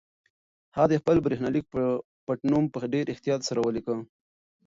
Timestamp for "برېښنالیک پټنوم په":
1.25-2.79